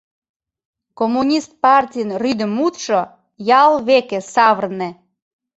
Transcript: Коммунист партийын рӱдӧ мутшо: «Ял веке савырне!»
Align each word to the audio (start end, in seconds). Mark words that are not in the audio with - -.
Коммунист 0.99 1.51
партийын 1.63 2.09
рӱдӧ 2.21 2.47
мутшо: 2.55 2.99
«Ял 3.61 3.73
веке 3.87 4.19
савырне!» 4.33 4.89